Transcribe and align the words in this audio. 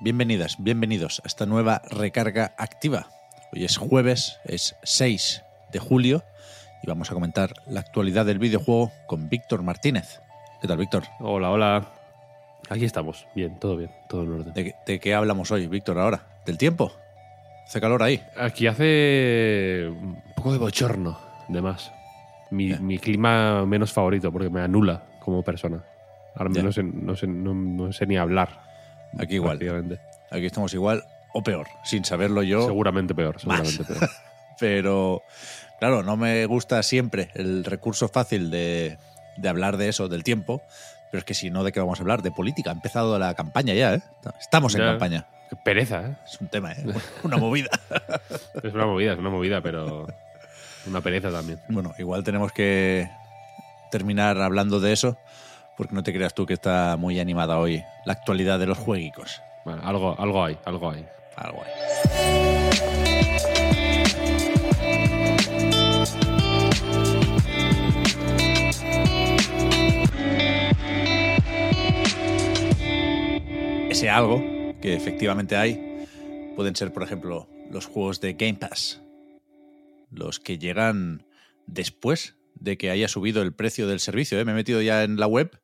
bienvenidas, 0.00 0.56
bienvenidos 0.58 1.20
a 1.24 1.26
esta 1.28 1.46
nueva 1.46 1.82
recarga 1.90 2.54
activa. 2.58 3.06
Hoy 3.52 3.64
es 3.64 3.76
jueves, 3.76 4.38
es 4.44 4.76
6 4.82 5.42
de 5.72 5.78
julio 5.78 6.22
y 6.82 6.86
vamos 6.86 7.10
a 7.10 7.14
comentar 7.14 7.54
la 7.66 7.80
actualidad 7.80 8.26
del 8.26 8.38
videojuego 8.38 8.92
con 9.06 9.28
Víctor 9.28 9.62
Martínez. 9.62 10.20
¿Qué 10.60 10.68
tal, 10.68 10.78
Víctor? 10.78 11.04
Hola, 11.20 11.50
hola. 11.50 11.88
Aquí 12.68 12.84
estamos. 12.84 13.26
Bien, 13.34 13.58
todo 13.58 13.76
bien, 13.76 13.90
todo 14.08 14.22
en 14.24 14.32
orden. 14.32 14.52
¿De, 14.54 14.64
qué- 14.64 14.74
de 14.86 15.00
qué 15.00 15.14
hablamos 15.14 15.50
hoy, 15.50 15.66
Víctor, 15.66 15.98
ahora? 15.98 16.26
¿Del 16.44 16.58
tiempo? 16.58 16.92
¿Hace 17.64 17.80
calor 17.80 18.02
ahí? 18.02 18.22
Aquí 18.38 18.66
hace 18.66 19.86
un 19.88 20.22
poco 20.36 20.52
de 20.52 20.58
bochorno, 20.58 21.18
de 21.48 21.62
más. 21.62 21.92
Mi, 22.50 22.98
clima 22.98 23.66
menos 23.66 23.92
favorito, 23.92 24.30
porque 24.32 24.50
me 24.50 24.60
anula 24.60 25.02
como 25.20 25.42
persona. 25.42 25.84
Ahora 26.36 26.50
Ya. 26.54 26.62
no 26.62 26.70
sé, 26.72 26.82
no, 26.84 27.16
sé, 27.16 27.26
no, 27.26 27.54
no 27.54 27.92
sé 27.92 28.06
ni 28.06 28.16
hablar. 28.16 28.60
Aquí 29.18 29.34
igual. 29.36 29.58
Aquí 30.30 30.46
estamos 30.46 30.72
igual 30.74 31.04
o 31.32 31.42
peor, 31.42 31.66
sin 31.84 32.04
saberlo 32.04 32.42
yo. 32.42 32.66
Seguramente 32.66 33.14
peor, 33.14 33.36
Más. 33.46 33.68
seguramente 33.68 33.84
peor. 33.94 34.10
Pero, 34.58 35.22
claro, 35.78 36.02
no 36.02 36.16
me 36.16 36.46
gusta 36.46 36.82
siempre 36.82 37.30
el 37.34 37.64
recurso 37.64 38.08
fácil 38.08 38.50
de, 38.50 38.96
de 39.36 39.48
hablar 39.48 39.76
de 39.76 39.88
eso, 39.88 40.08
del 40.08 40.24
tiempo. 40.24 40.62
Pero 41.10 41.18
es 41.20 41.24
que 41.24 41.34
si 41.34 41.50
no, 41.50 41.62
¿de 41.62 41.72
qué 41.72 41.80
vamos 41.80 41.98
a 42.00 42.02
hablar? 42.02 42.22
De 42.22 42.30
política. 42.30 42.70
Ha 42.70 42.72
empezado 42.72 43.18
la 43.18 43.34
campaña 43.34 43.74
ya, 43.74 43.94
¿eh? 43.94 44.02
Estamos 44.40 44.74
en 44.74 44.80
Ya. 44.80 44.86
campaña. 44.88 45.26
Qué 45.50 45.56
pereza, 45.56 46.06
¿eh? 46.06 46.16
Es 46.26 46.40
un 46.40 46.48
tema, 46.48 46.72
¿eh? 46.72 46.84
Una 47.22 47.36
movida. 47.36 47.68
Es 48.62 48.72
una 48.74 48.86
movida, 48.86 49.12
es 49.12 49.18
una 49.18 49.30
movida, 49.30 49.60
pero 49.60 50.06
una 50.86 51.00
pereza 51.02 51.30
también. 51.30 51.60
Bueno, 51.68 51.94
igual 51.98 52.24
tenemos 52.24 52.50
que 52.52 53.08
terminar 53.90 54.40
hablando 54.40 54.80
de 54.80 54.92
eso, 54.92 55.18
porque 55.76 55.94
no 55.94 56.02
te 56.02 56.12
creas 56.12 56.34
tú 56.34 56.46
que 56.46 56.54
está 56.54 56.96
muy 56.96 57.20
animada 57.20 57.58
hoy 57.58 57.82
la 58.04 58.14
actualidad 58.14 58.58
de 58.58 58.66
los 58.66 58.78
jueguicos. 58.78 59.40
Bueno, 59.64 59.82
algo, 59.84 60.18
algo 60.18 60.44
hay, 60.44 60.58
algo 60.64 60.90
hay. 60.90 61.06
Algo 61.36 61.62
ahí. 61.62 61.72
Ese 73.90 74.08
algo 74.10 74.42
que 74.80 74.94
efectivamente 74.94 75.56
hay 75.56 76.06
pueden 76.54 76.74
ser, 76.74 76.92
por 76.92 77.02
ejemplo, 77.02 77.48
los 77.70 77.86
juegos 77.86 78.20
de 78.20 78.32
Game 78.34 78.54
Pass, 78.54 79.02
los 80.10 80.40
que 80.40 80.58
llegan 80.58 81.26
después 81.66 82.36
de 82.58 82.76
que 82.76 82.90
haya 82.90 83.08
subido 83.08 83.42
el 83.42 83.54
precio 83.54 83.86
del 83.86 84.00
servicio. 84.00 84.38
¿eh? 84.38 84.44
Me 84.44 84.52
he 84.52 84.54
metido 84.54 84.82
ya 84.82 85.04
en 85.04 85.16
la 85.16 85.26
web 85.26 85.60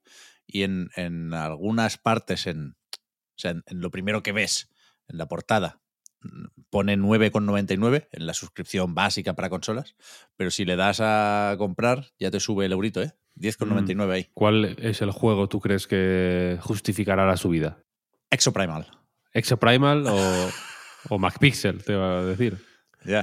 y 0.47 0.63
en, 0.63 0.91
en 0.97 1.35
algunas 1.35 1.99
partes, 1.99 2.47
en, 2.47 2.77
o 2.93 3.37
sea, 3.37 3.53
en, 3.53 3.63
en 3.67 3.81
lo 3.81 3.91
primero 3.91 4.23
que 4.23 4.33
ves, 4.33 4.71
en 5.09 5.19
la 5.19 5.27
portada, 5.27 5.81
mm, 6.21 6.63
pone 6.71 6.97
9,99 6.97 8.09
en 8.13 8.27
la 8.27 8.35
suscripción 8.35 8.95
básica 8.95 9.35
para 9.35 9.51
consolas, 9.51 9.97
pero 10.37 10.51
si 10.51 10.65
le 10.65 10.77
das 10.77 11.01
a 11.01 11.55
comprar 11.59 12.13
ya 12.19 12.31
te 12.31 12.41
sube 12.41 12.67
el 12.67 12.73
eurito, 12.73 13.03
¿eh? 13.03 13.13
10,99 13.37 14.13
ahí. 14.13 14.29
¿Cuál 14.35 14.77
es 14.79 15.01
el 15.01 15.11
juego 15.11 15.49
tú 15.49 15.61
crees 15.61 15.87
que 15.87 16.59
justificará 16.61 17.27
la 17.27 17.39
subida? 17.39 17.83
Exoprimal. 18.31 18.91
¿Exoprimal 19.33 20.07
o, 20.07 20.51
o 21.09 21.19
MacPixel, 21.19 21.83
te 21.83 21.93
iba 21.95 22.19
a 22.19 22.25
decir? 22.25 22.59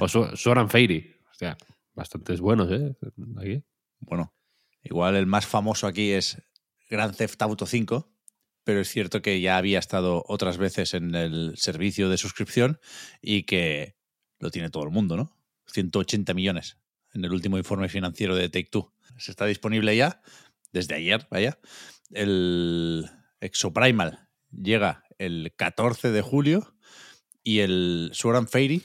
O 0.01 0.07
Soran 0.07 0.69
Fairy. 0.69 1.15
O 1.31 1.33
sea, 1.35 1.57
bastantes 1.93 2.41
buenos, 2.41 2.71
¿eh? 2.71 2.95
Aquí. 3.37 3.63
Bueno, 3.99 4.33
igual 4.83 5.15
el 5.15 5.25
más 5.25 5.45
famoso 5.45 5.87
aquí 5.87 6.11
es 6.11 6.41
Grand 6.89 7.15
Theft 7.15 7.41
Auto 7.41 7.65
5, 7.65 8.11
pero 8.63 8.81
es 8.81 8.89
cierto 8.89 9.21
que 9.21 9.41
ya 9.41 9.57
había 9.57 9.79
estado 9.79 10.23
otras 10.27 10.57
veces 10.57 10.93
en 10.93 11.15
el 11.15 11.57
servicio 11.57 12.09
de 12.09 12.17
suscripción 12.17 12.79
y 13.21 13.43
que 13.43 13.97
lo 14.39 14.51
tiene 14.51 14.69
todo 14.69 14.83
el 14.83 14.91
mundo, 14.91 15.17
¿no? 15.17 15.35
180 15.67 16.33
millones 16.33 16.77
en 17.13 17.25
el 17.25 17.31
último 17.31 17.57
informe 17.57 17.89
financiero 17.89 18.35
de 18.35 18.49
Take 18.49 18.69
Two. 18.71 18.93
Se 19.17 19.31
está 19.31 19.45
disponible 19.45 19.95
ya, 19.95 20.21
desde 20.71 20.95
ayer, 20.95 21.27
vaya. 21.29 21.59
El 22.11 23.09
Exoprimal 23.41 24.29
llega 24.51 25.03
el 25.17 25.53
14 25.55 26.11
de 26.11 26.21
julio 26.21 26.75
y 27.43 27.59
el 27.59 28.11
Sword 28.13 28.37
and 28.37 28.49
Fairy, 28.49 28.83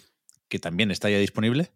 que 0.49 0.59
también 0.59 0.91
está 0.91 1.11
ya 1.11 1.19
disponible. 1.19 1.73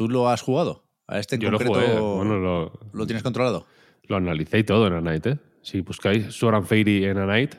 ¿Tú 0.00 0.08
lo 0.08 0.30
has 0.30 0.40
jugado? 0.40 0.88
A 1.06 1.18
este 1.18 1.34
en 1.34 1.42
Yo 1.42 1.50
lo 1.50 1.58
concreto 1.58 1.78
jugué. 1.78 2.00
Bueno, 2.00 2.38
lo, 2.38 2.72
¿Lo 2.94 3.04
tienes 3.04 3.22
controlado? 3.22 3.66
lo 4.04 4.16
analicé 4.16 4.60
y 4.60 4.64
todo 4.64 4.86
en 4.86 4.94
A 4.94 5.02
Night, 5.02 5.26
¿eh? 5.26 5.38
Si 5.60 5.82
buscáis 5.82 6.34
Soran 6.34 6.64
Fairy 6.64 7.04
en 7.04 7.18
A 7.18 7.26
Night, 7.26 7.56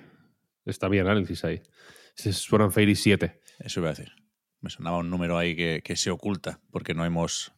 está 0.65 0.89
mi 0.89 0.97
análisis 0.97 1.45
ahí. 1.45 1.61
Es 2.17 2.37
Soran 2.37 2.71
Fairy 2.71 2.95
7. 2.95 3.39
Eso 3.59 3.79
iba 3.81 3.89
a 3.89 3.91
decir. 3.91 4.13
Me 4.59 4.71
sonaba 4.71 4.97
un 4.97 5.11
número 5.11 5.37
ahí 5.37 5.55
que, 5.55 5.83
que 5.85 5.95
se 5.95 6.09
oculta 6.09 6.59
porque 6.71 6.95
no 6.95 7.05
hemos 7.05 7.53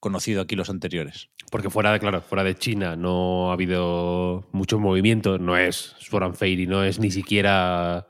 conocido 0.00 0.42
aquí 0.42 0.54
los 0.54 0.68
anteriores. 0.68 1.30
Porque 1.50 1.70
fuera 1.70 1.90
de, 1.90 1.98
claro, 1.98 2.20
fuera 2.20 2.44
de 2.44 2.56
China 2.56 2.94
no 2.94 3.48
ha 3.48 3.54
habido 3.54 4.46
mucho 4.52 4.78
movimiento. 4.78 5.38
No 5.38 5.56
es 5.56 5.96
Soran 5.98 6.34
Fairy, 6.34 6.66
no 6.66 6.84
es 6.84 6.98
ni 6.98 7.10
siquiera 7.10 8.06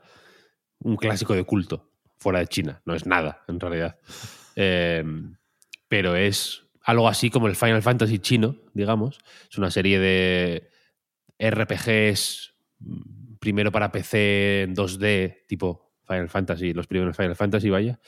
un 0.79 0.97
clásico 0.97 1.33
de 1.35 1.45
culto 1.45 1.89
fuera 2.17 2.39
de 2.39 2.47
China. 2.47 2.81
No 2.83 2.95
es 2.95 3.05
nada, 3.05 3.45
en 3.47 3.61
realidad. 3.61 3.97
Eh, 4.57 5.05
pero 5.87 6.15
es 6.15 6.63
algo 6.81 7.07
así 7.07 7.29
como 7.29 7.47
el 7.47 7.55
Final 7.55 7.81
Fantasy 7.81 8.19
chino, 8.19 8.55
digamos. 8.73 9.19
Es 9.49 9.57
una 9.57 9.71
serie 9.71 9.99
de 9.99 10.69
RPGs 11.39 12.53
mm, 12.79 13.35
primero 13.39 13.71
para 13.71 13.91
PC 13.91 14.63
en 14.63 14.75
2D, 14.75 15.45
tipo 15.47 15.93
Final 16.07 16.29
Fantasy, 16.29 16.73
los 16.73 16.87
primeros 16.87 17.15
Final 17.15 17.35
Fantasy, 17.35 17.69
vaya, 17.69 17.99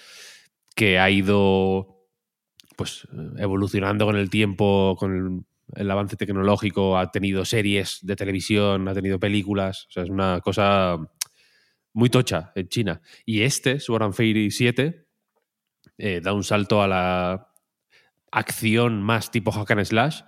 que 0.75 0.97
ha 0.99 1.09
ido 1.09 2.07
pues 2.77 3.05
evolucionando 3.37 4.05
con 4.05 4.15
el 4.15 4.29
tiempo, 4.29 4.95
con 4.97 5.45
el, 5.75 5.81
el 5.81 5.91
avance 5.91 6.15
tecnológico, 6.15 6.97
ha 6.97 7.11
tenido 7.11 7.43
series 7.43 7.99
de 8.03 8.15
televisión, 8.15 8.87
ha 8.87 8.93
tenido 8.93 9.19
películas, 9.19 9.87
o 9.89 9.91
sea, 9.91 10.03
es 10.03 10.09
una 10.09 10.39
cosa 10.39 10.97
muy 11.93 12.09
tocha 12.09 12.53
en 12.55 12.69
China. 12.69 13.01
Y 13.25 13.41
este, 13.41 13.79
Sword 13.79 14.03
and 14.03 14.13
Fairy 14.13 14.51
7, 14.51 15.05
eh, 15.97 16.21
da 16.23 16.33
un 16.33 16.45
salto 16.45 16.81
a 16.81 16.87
la 16.87 17.48
acción 18.31 19.01
más 19.01 19.31
tipo 19.31 19.51
hack 19.51 19.71
and 19.71 19.85
slash, 19.85 20.21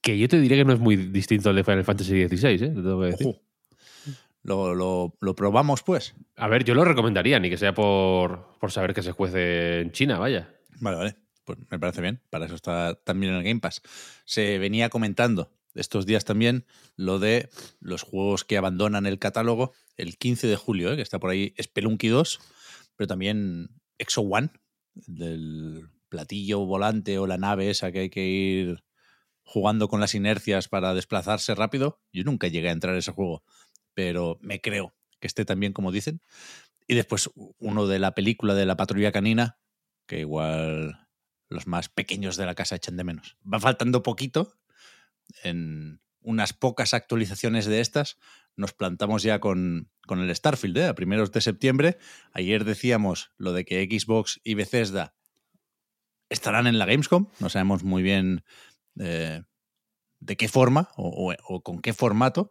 que 0.00 0.18
yo 0.18 0.28
te 0.28 0.40
diré 0.40 0.56
que 0.56 0.64
no 0.64 0.72
es 0.72 0.78
muy 0.80 0.96
distinto 0.96 1.50
al 1.50 1.56
de 1.56 1.64
Final 1.64 1.84
Fantasy 1.84 2.26
XVI, 2.28 2.48
¿eh? 2.54 2.58
Te 2.58 2.68
tengo 2.68 3.00
que 3.00 3.06
decir. 3.08 3.26
Ojo. 3.26 3.42
Lo, 4.42 4.74
lo- 4.74 5.14
lo 5.20 5.34
probamos, 5.34 5.82
pues. 5.82 6.14
A 6.36 6.48
ver, 6.48 6.64
yo 6.64 6.74
lo 6.74 6.84
recomendaría, 6.84 7.38
ni 7.38 7.50
que 7.50 7.58
sea 7.58 7.74
por, 7.74 8.56
por 8.58 8.72
saber 8.72 8.94
que 8.94 9.02
se 9.02 9.12
juece 9.12 9.80
en 9.80 9.92
China, 9.92 10.18
vaya. 10.18 10.54
Vale, 10.80 10.96
vale. 10.96 11.16
Pues 11.44 11.58
me 11.70 11.78
parece 11.78 12.00
bien. 12.00 12.22
Para 12.30 12.46
eso 12.46 12.54
está 12.54 12.94
también 13.04 13.32
en 13.32 13.38
el 13.40 13.44
Game 13.44 13.60
Pass. 13.60 13.82
Se 14.24 14.58
venía 14.58 14.88
comentando 14.88 15.52
estos 15.74 16.06
días 16.06 16.24
también 16.24 16.64
lo 16.96 17.18
de 17.18 17.50
los 17.80 18.02
juegos 18.02 18.44
que 18.44 18.56
abandonan 18.56 19.04
el 19.06 19.18
catálogo 19.18 19.72
el 19.96 20.16
15 20.16 20.46
de 20.46 20.56
julio, 20.56 20.92
¿eh? 20.92 20.96
que 20.96 21.02
está 21.02 21.18
por 21.18 21.30
ahí 21.30 21.54
Spelunky 21.60 22.08
2, 22.08 22.40
pero 22.96 23.06
también 23.08 23.68
Exo 23.98 24.22
One, 24.22 24.48
del 24.94 25.86
platillo 26.10 26.66
volante 26.66 27.18
o 27.18 27.26
la 27.26 27.38
nave 27.38 27.70
esa 27.70 27.90
que 27.90 28.00
hay 28.00 28.10
que 28.10 28.26
ir 28.26 28.84
jugando 29.42 29.88
con 29.88 30.00
las 30.00 30.14
inercias 30.14 30.68
para 30.68 30.92
desplazarse 30.92 31.54
rápido. 31.54 32.02
Yo 32.12 32.24
nunca 32.24 32.48
llegué 32.48 32.68
a 32.68 32.72
entrar 32.72 32.94
a 32.94 32.98
ese 32.98 33.12
juego, 33.12 33.42
pero 33.94 34.38
me 34.42 34.60
creo 34.60 34.94
que 35.18 35.26
esté 35.26 35.46
también 35.46 35.72
como 35.72 35.92
dicen. 35.92 36.20
Y 36.86 36.94
después 36.94 37.30
uno 37.58 37.86
de 37.86 37.98
la 37.98 38.14
película 38.14 38.54
de 38.54 38.66
la 38.66 38.76
patrulla 38.76 39.12
canina, 39.12 39.58
que 40.06 40.20
igual 40.20 41.08
los 41.48 41.66
más 41.66 41.88
pequeños 41.88 42.36
de 42.36 42.46
la 42.46 42.54
casa 42.54 42.76
echan 42.76 42.96
de 42.96 43.04
menos. 43.04 43.36
Va 43.42 43.60
faltando 43.60 44.02
poquito. 44.02 44.56
En 45.44 46.00
unas 46.20 46.52
pocas 46.52 46.94
actualizaciones 46.94 47.66
de 47.66 47.80
estas 47.80 48.18
nos 48.56 48.72
plantamos 48.72 49.22
ya 49.22 49.40
con, 49.40 49.90
con 50.06 50.20
el 50.20 50.34
Starfield, 50.34 50.78
¿eh? 50.78 50.86
a 50.86 50.94
primeros 50.94 51.32
de 51.32 51.40
septiembre. 51.40 51.98
Ayer 52.32 52.64
decíamos 52.64 53.32
lo 53.36 53.52
de 53.52 53.64
que 53.64 53.84
Xbox 53.84 54.40
y 54.44 54.54
Bethesda 54.54 55.14
estarán 56.30 56.66
en 56.66 56.78
la 56.78 56.86
Gamescom. 56.86 57.26
No 57.40 57.48
sabemos 57.50 57.84
muy 57.84 58.02
bien 58.02 58.42
eh, 58.98 59.42
de 60.20 60.36
qué 60.36 60.48
forma 60.48 60.88
o, 60.96 61.30
o- 61.32 61.36
o 61.54 61.60
con 61.62 61.80
qué 61.80 61.92
formato, 61.92 62.50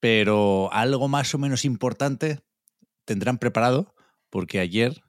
pero 0.00 0.68
algo 0.72 1.08
más 1.08 1.34
o 1.34 1.38
menos 1.38 1.64
importante 1.64 2.40
tendrán 3.04 3.38
preparado 3.38 3.94
porque 4.30 4.60
ayer 4.60 5.02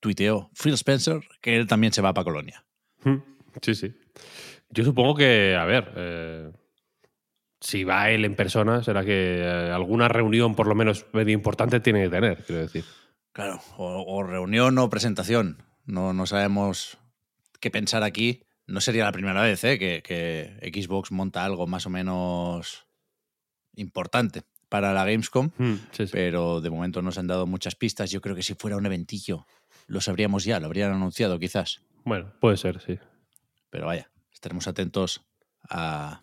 tuiteó 0.00 0.50
Phil 0.60 0.74
Spencer 0.74 1.20
que 1.40 1.56
él 1.56 1.66
también 1.66 1.92
se 1.92 2.02
va 2.02 2.12
para 2.14 2.24
Colonia. 2.24 2.64
Mm, 3.04 3.16
Sí, 3.62 3.74
sí. 3.74 3.94
Yo 4.70 4.84
supongo 4.84 5.16
que, 5.16 5.56
a 5.58 5.64
ver, 5.64 5.92
eh, 5.96 6.52
si 7.60 7.82
va 7.84 8.10
él 8.10 8.24
en 8.24 8.36
persona, 8.36 8.82
será 8.84 9.04
que 9.04 9.38
eh, 9.40 9.70
alguna 9.72 10.08
reunión 10.08 10.54
por 10.54 10.66
lo 10.68 10.74
menos 10.76 11.04
medio 11.12 11.34
importante 11.34 11.80
tiene 11.80 12.04
que 12.04 12.08
tener, 12.10 12.44
quiero 12.44 12.62
decir. 12.62 12.84
Claro, 13.32 13.60
o, 13.76 14.04
o 14.06 14.22
reunión 14.22 14.78
o 14.78 14.88
presentación. 14.88 15.62
No, 15.84 16.12
no 16.12 16.26
sabemos 16.26 16.98
qué 17.60 17.70
pensar 17.70 18.02
aquí. 18.02 18.42
No 18.66 18.80
sería 18.80 19.04
la 19.04 19.12
primera 19.12 19.42
vez 19.42 19.62
¿eh? 19.64 19.78
que, 19.78 20.02
que 20.02 20.70
Xbox 20.72 21.10
monta 21.12 21.44
algo 21.44 21.66
más 21.66 21.86
o 21.86 21.90
menos 21.90 22.86
importante 23.74 24.42
para 24.68 24.92
la 24.92 25.04
Gamescom, 25.04 25.50
Mm, 25.58 25.74
sí, 25.90 26.06
sí. 26.06 26.12
pero 26.12 26.60
de 26.60 26.70
momento 26.70 27.02
no 27.02 27.10
se 27.10 27.18
han 27.20 27.26
dado 27.26 27.46
muchas 27.46 27.74
pistas. 27.74 28.10
Yo 28.12 28.20
creo 28.20 28.36
que 28.36 28.42
si 28.44 28.54
fuera 28.54 28.76
un 28.76 28.86
eventillo 28.86 29.46
lo 29.88 30.00
sabríamos 30.00 30.44
ya, 30.44 30.60
lo 30.60 30.66
habrían 30.66 30.92
anunciado 30.92 31.38
quizás. 31.40 31.80
Bueno, 32.04 32.32
puede 32.40 32.56
ser, 32.56 32.80
sí. 32.80 32.98
Pero 33.70 33.86
vaya, 33.86 34.08
estaremos 34.32 34.68
atentos 34.68 35.22
a 35.68 36.22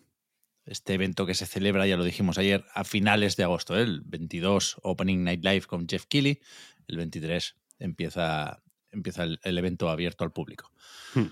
este 0.64 0.94
evento 0.94 1.26
que 1.26 1.34
se 1.34 1.44
celebra, 1.44 1.86
ya 1.86 1.98
lo 1.98 2.04
dijimos 2.04 2.38
ayer, 2.38 2.64
a 2.72 2.84
finales 2.84 3.36
de 3.36 3.44
agosto. 3.44 3.76
¿eh? 3.78 3.82
El 3.82 4.00
22 4.00 4.78
Opening 4.82 5.22
Night 5.24 5.44
Live 5.44 5.66
con 5.66 5.86
Jeff 5.86 6.06
Keighley, 6.06 6.40
el 6.88 6.96
23 6.96 7.56
empieza, 7.78 8.62
empieza 8.90 9.24
el, 9.24 9.38
el 9.42 9.58
evento 9.58 9.88
abierto 9.90 10.24
al 10.24 10.32
público. 10.32 10.72
Hmm. 11.14 11.26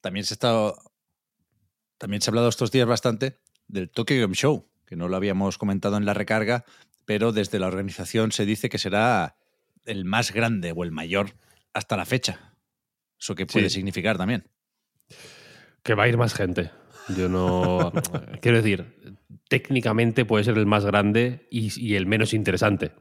También 0.00 0.24
se, 0.24 0.34
está, 0.34 0.72
también 1.98 2.22
se 2.22 2.28
ha 2.28 2.32
hablado 2.32 2.48
estos 2.48 2.70
días 2.72 2.86
bastante 2.86 3.38
del 3.68 3.90
Tokyo 3.90 4.20
Game 4.20 4.34
Show, 4.34 4.66
que 4.86 4.96
no 4.96 5.08
lo 5.08 5.16
habíamos 5.16 5.58
comentado 5.58 5.96
en 5.96 6.04
la 6.06 6.14
recarga, 6.14 6.64
pero 7.04 7.32
desde 7.32 7.58
la 7.58 7.66
organización 7.66 8.32
se 8.32 8.46
dice 8.46 8.68
que 8.68 8.78
será 8.78 9.36
el 9.84 10.04
más 10.04 10.32
grande 10.32 10.72
o 10.74 10.84
el 10.84 10.90
mayor 10.92 11.34
hasta 11.72 11.96
la 11.96 12.06
fecha. 12.06 12.54
Eso 13.18 13.34
que 13.34 13.46
puede 13.46 13.68
Sí. 13.68 13.76
significar 13.76 14.16
también. 14.16 14.48
Que 15.82 15.94
va 15.94 16.04
a 16.04 16.08
ir 16.08 16.16
más 16.16 16.34
gente. 16.34 16.70
Yo 17.16 17.28
no. 17.28 17.92
quiero 18.42 18.58
decir, 18.62 19.18
técnicamente 19.48 20.24
puede 20.24 20.44
ser 20.44 20.56
el 20.58 20.66
más 20.66 20.84
grande 20.84 21.46
y, 21.50 21.70
y 21.80 21.96
el 21.96 22.06
menos 22.06 22.32
interesante. 22.34 22.92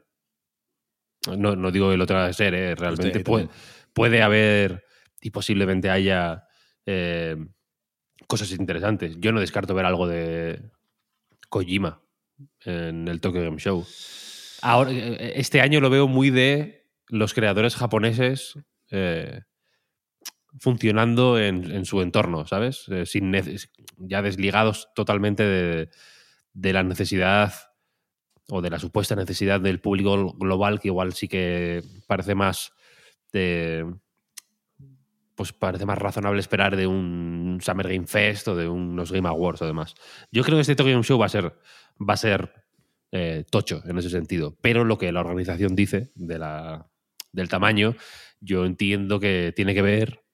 No, 1.37 1.55
no 1.55 1.71
digo 1.71 1.89
que 1.91 1.97
lo 1.97 2.05
tenga 2.05 2.27
que 2.27 2.33
ser, 2.33 2.53
¿eh? 2.53 2.75
realmente 2.75 3.19
puede, 3.21 3.49
puede 3.93 4.21
haber 4.21 4.85
y 5.21 5.31
posiblemente 5.31 5.89
haya 5.89 6.45
eh, 6.85 7.35
cosas 8.27 8.51
interesantes. 8.51 9.17
Yo 9.19 9.31
no 9.31 9.39
descarto 9.39 9.73
ver 9.73 9.85
algo 9.85 10.07
de 10.07 10.71
Kojima 11.49 12.01
en 12.65 13.07
el 13.07 13.21
Tokyo 13.21 13.41
Game 13.41 13.59
Show. 13.59 13.85
Ahora, 14.61 14.91
eh, 14.91 15.33
este 15.35 15.61
año 15.61 15.79
lo 15.79 15.89
veo 15.89 16.07
muy 16.07 16.29
de 16.29 16.87
los 17.07 17.33
creadores 17.33 17.75
japoneses 17.75 18.59
eh, 18.91 19.41
funcionando 20.59 21.39
en, 21.39 21.71
en 21.71 21.85
su 21.85 22.01
entorno, 22.01 22.45
¿sabes? 22.45 22.85
Eh, 22.89 23.05
sin 23.05 23.33
ya 23.97 24.21
desligados 24.21 24.89
totalmente 24.95 25.43
de, 25.43 25.89
de 26.53 26.73
la 26.73 26.83
necesidad 26.83 27.53
o 28.49 28.61
de 28.61 28.69
la 28.69 28.79
supuesta 28.79 29.15
necesidad 29.15 29.61
del 29.61 29.79
público 29.79 30.33
global, 30.33 30.79
que 30.79 30.89
igual 30.89 31.13
sí 31.13 31.27
que 31.27 31.83
parece 32.07 32.35
más 32.35 32.73
pues 35.35 35.53
parece 35.53 35.85
más 35.85 35.97
razonable 35.97 36.39
esperar 36.39 36.75
de 36.75 36.85
un 36.85 37.59
Summer 37.61 37.87
Game 37.87 38.07
Fest 38.07 38.49
o 38.49 38.55
de 38.55 38.67
unos 38.67 39.11
Game 39.11 39.29
Awards 39.29 39.61
o 39.61 39.65
demás. 39.65 39.95
Yo 40.31 40.43
creo 40.43 40.57
que 40.57 40.61
este 40.61 40.75
Tokyo 40.75 40.91
Game 40.91 41.03
Show 41.03 41.17
va 41.17 41.27
a 41.27 41.29
ser, 41.29 41.55
va 41.97 42.15
a 42.15 42.17
ser 42.17 42.51
eh, 43.11 43.45
tocho 43.49 43.81
en 43.85 43.97
ese 43.97 44.09
sentido, 44.09 44.57
pero 44.61 44.83
lo 44.83 44.97
que 44.97 45.11
la 45.11 45.21
organización 45.21 45.75
dice 45.75 46.11
de 46.15 46.39
la, 46.39 46.89
del 47.31 47.47
tamaño, 47.47 47.95
yo 48.41 48.65
entiendo 48.65 49.21
que 49.21 49.53
tiene 49.55 49.73
que 49.73 49.81
ver 49.81 50.25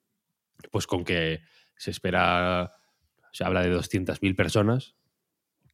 pues 0.72 0.88
con 0.88 1.06
que 1.06 1.42
se 1.78 1.92
espera, 1.92 2.74
se 3.32 3.44
habla 3.44 3.62
de 3.62 3.78
200.000 3.78 4.36
personas, 4.36 4.96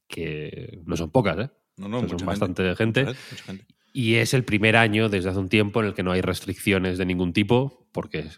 que 0.08 0.82
no 0.86 0.98
son 0.98 1.10
pocas, 1.10 1.38
¿eh? 1.38 1.50
No, 1.82 2.02
no, 2.02 2.08
son 2.08 2.26
bastante 2.26 2.76
gente. 2.76 3.04
Mucha 3.06 3.44
gente. 3.44 3.66
Y 3.94 4.16
es 4.16 4.34
el 4.34 4.44
primer 4.46 4.78
año 4.78 5.10
desde 5.10 5.30
hace 5.30 5.40
un 5.40 5.50
tiempo 5.50 5.82
en 5.82 5.88
el 5.88 5.94
que 5.94 6.04
no 6.04 6.12
hay 6.14 6.22
restricciones 6.22 6.98
de 6.98 7.06
ningún 7.06 7.34
tipo, 7.34 7.88
porque 7.92 8.30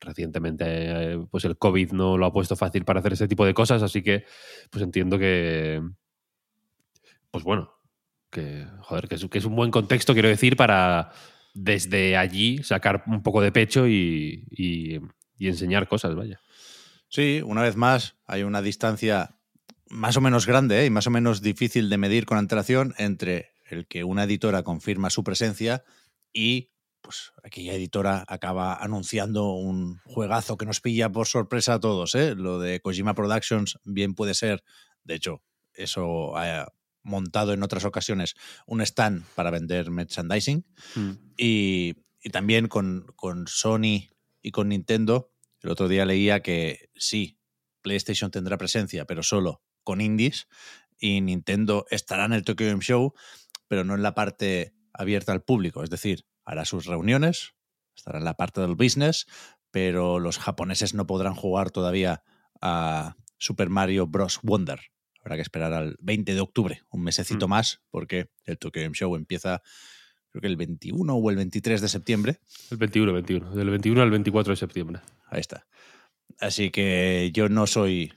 recientemente 0.00 0.64
eh, 0.66 1.18
pues 1.30 1.44
el 1.44 1.56
COVID 1.56 1.92
no 1.92 2.16
lo 2.18 2.26
ha 2.26 2.32
puesto 2.32 2.56
fácil 2.56 2.84
para 2.84 3.00
hacer 3.00 3.12
este 3.12 3.28
tipo 3.28 3.44
de 3.46 3.54
cosas, 3.54 3.82
así 3.82 4.02
que 4.02 4.24
pues 4.70 4.82
entiendo 4.82 5.18
que, 5.18 5.80
pues 7.30 7.44
bueno, 7.44 7.70
que, 8.30 8.66
joder, 8.80 9.08
que 9.08 9.14
es, 9.16 9.24
que 9.26 9.38
es 9.38 9.44
un 9.44 9.56
buen 9.56 9.70
contexto, 9.70 10.12
quiero 10.12 10.28
decir, 10.28 10.56
para 10.56 11.10
desde 11.54 12.16
allí 12.16 12.62
sacar 12.62 13.04
un 13.06 13.22
poco 13.22 13.40
de 13.40 13.52
pecho 13.52 13.86
y, 13.86 14.44
y- 14.50 14.98
y 15.40 15.46
enseñar 15.48 15.86
cosas, 15.88 16.14
vaya. 16.16 16.40
Sí, 17.08 17.40
una 17.44 17.62
vez 17.62 17.76
más, 17.76 18.16
hay 18.26 18.42
una 18.42 18.60
distancia 18.60 19.37
más 19.90 20.16
o 20.16 20.20
menos 20.20 20.46
grande 20.46 20.82
¿eh? 20.82 20.86
y 20.86 20.90
más 20.90 21.06
o 21.06 21.10
menos 21.10 21.40
difícil 21.40 21.90
de 21.90 21.98
medir 21.98 22.26
con 22.26 22.38
antelación 22.38 22.94
entre 22.98 23.52
el 23.64 23.86
que 23.86 24.04
una 24.04 24.24
editora 24.24 24.62
confirma 24.62 25.10
su 25.10 25.24
presencia 25.24 25.84
y 26.32 26.70
pues 27.00 27.32
aquella 27.42 27.74
editora 27.74 28.24
acaba 28.28 28.74
anunciando 28.74 29.52
un 29.52 30.00
juegazo 30.04 30.56
que 30.56 30.66
nos 30.66 30.80
pilla 30.80 31.10
por 31.10 31.26
sorpresa 31.26 31.74
a 31.74 31.80
todos. 31.80 32.14
¿eh? 32.14 32.34
Lo 32.34 32.58
de 32.58 32.80
Kojima 32.80 33.14
Productions 33.14 33.78
bien 33.84 34.14
puede 34.14 34.34
ser, 34.34 34.62
de 35.04 35.14
hecho, 35.14 35.42
eso 35.74 36.36
ha 36.36 36.72
montado 37.02 37.52
en 37.52 37.62
otras 37.62 37.84
ocasiones 37.84 38.34
un 38.66 38.80
stand 38.80 39.24
para 39.34 39.50
vender 39.50 39.90
merchandising 39.90 40.66
y, 41.36 41.94
y 42.22 42.30
también 42.30 42.68
con, 42.68 43.06
con 43.16 43.46
Sony 43.46 44.10
y 44.42 44.50
con 44.50 44.68
Nintendo. 44.68 45.30
El 45.60 45.70
otro 45.70 45.88
día 45.88 46.04
leía 46.04 46.40
que 46.40 46.90
sí, 46.96 47.38
PlayStation 47.80 48.30
tendrá 48.30 48.58
presencia, 48.58 49.04
pero 49.06 49.22
solo 49.22 49.62
con 49.88 50.02
indies. 50.02 50.46
Y 51.00 51.22
Nintendo 51.22 51.86
estará 51.90 52.26
en 52.26 52.34
el 52.34 52.44
Tokyo 52.44 52.66
Game 52.66 52.82
Show, 52.82 53.14
pero 53.68 53.84
no 53.84 53.94
en 53.94 54.02
la 54.02 54.14
parte 54.14 54.74
abierta 54.92 55.32
al 55.32 55.42
público. 55.42 55.82
Es 55.82 55.88
decir, 55.88 56.26
hará 56.44 56.66
sus 56.66 56.84
reuniones, 56.84 57.54
estará 57.96 58.18
en 58.18 58.24
la 58.24 58.34
parte 58.34 58.60
del 58.60 58.74
business, 58.74 59.24
pero 59.70 60.18
los 60.18 60.36
japoneses 60.38 60.92
no 60.92 61.06
podrán 61.06 61.34
jugar 61.34 61.70
todavía 61.70 62.22
a 62.60 63.16
Super 63.38 63.70
Mario 63.70 64.06
Bros. 64.06 64.40
Wonder. 64.42 64.80
Habrá 65.20 65.36
que 65.36 65.42
esperar 65.42 65.72
al 65.72 65.96
20 66.00 66.34
de 66.34 66.40
octubre, 66.40 66.82
un 66.90 67.02
mesecito 67.02 67.46
Mm. 67.46 67.50
más, 67.50 67.80
porque 67.90 68.30
el 68.44 68.58
Tokyo 68.58 68.82
Game 68.82 68.94
Show 68.94 69.16
empieza 69.16 69.62
creo 70.30 70.42
que 70.42 70.48
el 70.48 70.56
21 70.56 71.14
o 71.14 71.30
el 71.30 71.36
23 71.36 71.80
de 71.80 71.88
septiembre. 71.88 72.40
El 72.70 72.76
21, 72.76 73.12
21. 73.14 73.54
Del 73.54 73.70
21 73.70 74.02
al 74.02 74.10
24 74.10 74.52
de 74.52 74.56
septiembre. 74.56 75.00
Ahí 75.30 75.40
está. 75.40 75.66
Así 76.38 76.70
que 76.70 77.30
yo 77.32 77.48
no 77.48 77.66
soy 77.66 78.12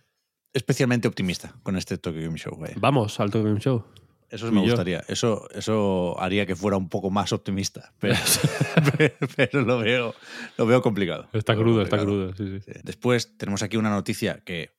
especialmente 0.53 1.07
optimista 1.07 1.53
con 1.63 1.77
este 1.77 1.97
Tokyo 1.97 2.21
Game 2.21 2.37
Show. 2.37 2.59
Vamos 2.77 3.19
al 3.19 3.31
Tokyo 3.31 3.45
Game 3.45 3.59
Show. 3.59 3.83
Eso 4.31 4.49
me 4.49 4.61
gustaría. 4.61 5.03
Eso, 5.09 5.49
eso 5.53 6.15
haría 6.17 6.45
que 6.45 6.55
fuera 6.55 6.77
un 6.77 6.87
poco 6.87 7.09
más 7.09 7.33
optimista. 7.33 7.93
Pero, 7.99 8.15
pero 9.35 9.61
lo, 9.61 9.79
veo, 9.79 10.15
lo 10.57 10.65
veo 10.65 10.81
complicado. 10.81 11.27
Está 11.33 11.55
crudo, 11.55 11.81
está 11.81 11.97
crudo. 11.97 12.33
Sí. 12.35 12.61
Sí. 12.61 12.71
Después 12.83 13.37
tenemos 13.37 13.61
aquí 13.61 13.75
una 13.75 13.89
noticia 13.89 14.41
que 14.45 14.71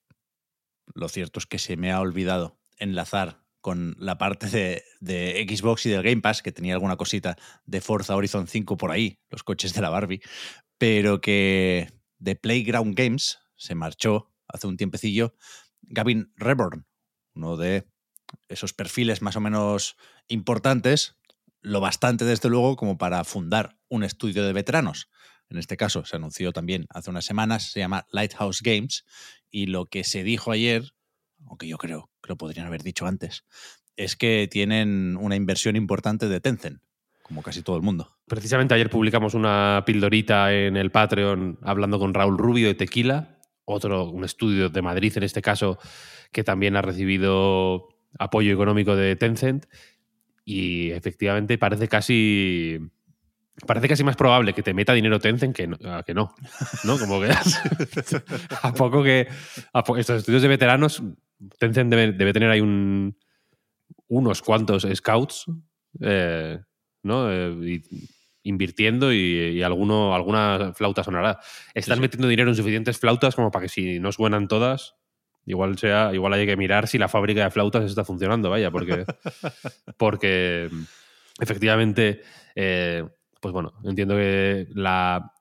lo 0.94 1.08
cierto 1.08 1.38
es 1.38 1.46
que 1.46 1.58
se 1.58 1.76
me 1.76 1.92
ha 1.92 2.00
olvidado 2.00 2.58
enlazar 2.78 3.42
con 3.60 3.94
la 3.98 4.18
parte 4.18 4.48
de, 4.48 4.82
de 5.00 5.46
Xbox 5.48 5.86
y 5.86 5.90
del 5.90 6.02
Game 6.02 6.22
Pass, 6.22 6.42
que 6.42 6.50
tenía 6.50 6.74
alguna 6.74 6.96
cosita 6.96 7.36
de 7.64 7.80
Forza 7.80 8.16
Horizon 8.16 8.46
5 8.46 8.76
por 8.76 8.90
ahí, 8.90 9.20
los 9.30 9.44
coches 9.44 9.72
de 9.74 9.82
la 9.82 9.90
Barbie, 9.90 10.20
pero 10.78 11.20
que 11.20 11.92
de 12.18 12.34
Playground 12.36 12.96
Games 12.96 13.38
se 13.56 13.74
marchó 13.74 14.32
hace 14.48 14.66
un 14.66 14.76
tiempecillo 14.76 15.34
Gavin 15.82 16.32
Reborn, 16.36 16.86
uno 17.34 17.56
de 17.56 17.86
esos 18.48 18.72
perfiles 18.72 19.22
más 19.22 19.36
o 19.36 19.40
menos 19.40 19.96
importantes, 20.28 21.16
lo 21.60 21.80
bastante 21.80 22.24
desde 22.24 22.48
luego 22.48 22.76
como 22.76 22.98
para 22.98 23.24
fundar 23.24 23.78
un 23.88 24.04
estudio 24.04 24.44
de 24.44 24.52
veteranos. 24.52 25.08
En 25.48 25.58
este 25.58 25.76
caso 25.76 26.04
se 26.04 26.16
anunció 26.16 26.52
también 26.52 26.86
hace 26.90 27.10
unas 27.10 27.24
semanas, 27.24 27.70
se 27.70 27.80
llama 27.80 28.06
Lighthouse 28.10 28.62
Games, 28.62 29.04
y 29.50 29.66
lo 29.66 29.86
que 29.86 30.02
se 30.02 30.24
dijo 30.24 30.50
ayer, 30.50 30.92
aunque 31.46 31.68
yo 31.68 31.76
creo 31.78 32.10
que 32.22 32.30
lo 32.30 32.36
podrían 32.36 32.66
haber 32.66 32.82
dicho 32.82 33.06
antes, 33.06 33.44
es 33.96 34.16
que 34.16 34.48
tienen 34.50 35.16
una 35.20 35.36
inversión 35.36 35.76
importante 35.76 36.28
de 36.28 36.40
Tencent, 36.40 36.80
como 37.22 37.42
casi 37.42 37.62
todo 37.62 37.76
el 37.76 37.82
mundo. 37.82 38.16
Precisamente 38.26 38.74
ayer 38.74 38.88
publicamos 38.88 39.34
una 39.34 39.82
pildorita 39.84 40.54
en 40.54 40.76
el 40.76 40.90
Patreon 40.90 41.58
hablando 41.62 41.98
con 41.98 42.14
Raúl 42.14 42.38
Rubio 42.38 42.68
de 42.68 42.74
Tequila, 42.74 43.31
otro, 43.64 44.10
un 44.10 44.24
estudio 44.24 44.68
de 44.68 44.82
Madrid 44.82 45.12
en 45.16 45.22
este 45.22 45.42
caso, 45.42 45.78
que 46.32 46.44
también 46.44 46.76
ha 46.76 46.82
recibido 46.82 47.88
apoyo 48.18 48.52
económico 48.52 48.96
de 48.96 49.16
Tencent. 49.16 49.66
Y 50.44 50.90
efectivamente 50.90 51.58
parece 51.58 51.88
casi. 51.88 52.78
Parece 53.66 53.86
casi 53.86 54.02
más 54.02 54.16
probable 54.16 54.54
que 54.54 54.62
te 54.62 54.74
meta 54.74 54.92
dinero 54.94 55.20
Tencent 55.20 55.54
que 55.54 55.66
no. 55.66 55.76
que 56.04 56.14
no, 56.14 56.34
¿no? 56.84 56.98
Como 56.98 57.20
que. 57.20 57.30
a 58.62 58.72
poco 58.74 59.02
que. 59.02 59.28
estos 59.98 60.18
estudios 60.18 60.42
de 60.42 60.48
veteranos, 60.48 61.02
Tencent 61.58 61.90
debe, 61.90 62.12
debe 62.12 62.32
tener 62.32 62.50
ahí 62.50 62.60
un, 62.60 63.16
unos 64.08 64.42
cuantos 64.42 64.86
scouts, 64.94 65.46
eh, 66.00 66.58
¿no? 67.02 67.30
Eh, 67.30 67.80
y- 67.90 68.08
invirtiendo 68.42 69.12
y, 69.12 69.18
y 69.18 69.62
alguno, 69.62 70.14
alguna 70.14 70.72
flauta 70.74 71.04
sonará. 71.04 71.40
Están 71.74 71.96
sí. 71.96 72.00
metiendo 72.02 72.28
dinero 72.28 72.50
en 72.50 72.56
suficientes 72.56 72.98
flautas 72.98 73.34
como 73.34 73.50
para 73.50 73.64
que 73.64 73.68
si 73.68 74.00
no 74.00 74.12
suenan 74.12 74.48
todas, 74.48 74.96
igual 75.46 75.78
sea, 75.78 76.12
igual 76.14 76.32
hay 76.34 76.46
que 76.46 76.56
mirar 76.56 76.88
si 76.88 76.98
la 76.98 77.08
fábrica 77.08 77.44
de 77.44 77.50
flautas 77.50 77.84
está 77.84 78.04
funcionando, 78.04 78.50
vaya, 78.50 78.70
porque, 78.70 79.04
porque 79.96 80.70
efectivamente, 81.40 82.22
eh, 82.54 83.04
pues 83.40 83.52
bueno, 83.52 83.72
entiendo 83.84 84.16
que 84.16 84.68
la, 84.74 85.32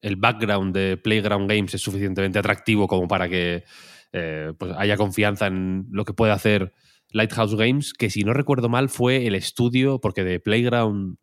el 0.00 0.16
background 0.16 0.74
de 0.74 0.96
Playground 0.96 1.50
Games 1.50 1.74
es 1.74 1.82
suficientemente 1.82 2.38
atractivo 2.38 2.86
como 2.86 3.08
para 3.08 3.28
que 3.28 3.64
eh, 4.12 4.52
pues 4.58 4.72
haya 4.76 4.96
confianza 4.96 5.46
en 5.46 5.86
lo 5.90 6.04
que 6.04 6.14
puede 6.14 6.32
hacer 6.32 6.72
Lighthouse 7.10 7.56
Games, 7.56 7.92
que 7.94 8.10
si 8.10 8.22
no 8.22 8.32
recuerdo 8.32 8.68
mal 8.68 8.88
fue 8.88 9.26
el 9.26 9.34
estudio, 9.34 10.00
porque 10.00 10.24
de 10.24 10.40
Playground 10.40 11.16